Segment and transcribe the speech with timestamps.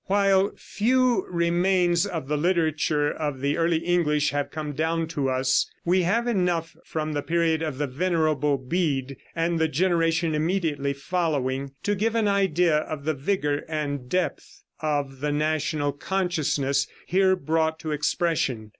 [0.05, 5.69] While few remains of the literature of the early English have come down to us,
[5.85, 11.73] we have enough from the period of the Venerable Bede and the generation immediately following
[11.83, 17.77] to give an idea of the vigor and depth of the national consciousness here brought
[17.81, 18.69] to expression.